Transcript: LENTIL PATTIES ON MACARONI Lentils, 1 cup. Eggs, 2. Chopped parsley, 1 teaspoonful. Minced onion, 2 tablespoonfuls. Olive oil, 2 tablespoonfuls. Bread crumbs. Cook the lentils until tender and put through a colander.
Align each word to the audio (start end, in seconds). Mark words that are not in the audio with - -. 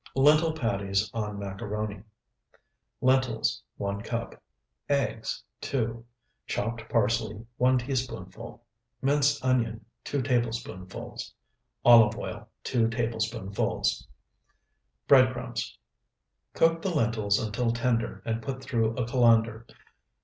LENTIL 0.15 0.53
PATTIES 0.53 1.11
ON 1.13 1.37
MACARONI 1.37 2.01
Lentils, 3.01 3.61
1 3.77 4.01
cup. 4.01 4.41
Eggs, 4.89 5.43
2. 5.61 6.03
Chopped 6.47 6.89
parsley, 6.89 7.45
1 7.57 7.77
teaspoonful. 7.77 8.63
Minced 9.03 9.45
onion, 9.45 9.85
2 10.05 10.23
tablespoonfuls. 10.23 11.35
Olive 11.85 12.17
oil, 12.17 12.49
2 12.63 12.87
tablespoonfuls. 12.89 14.07
Bread 15.07 15.33
crumbs. 15.33 15.77
Cook 16.55 16.81
the 16.81 16.89
lentils 16.89 17.37
until 17.37 17.69
tender 17.71 18.23
and 18.25 18.41
put 18.41 18.63
through 18.63 18.95
a 18.97 19.05
colander. 19.05 19.67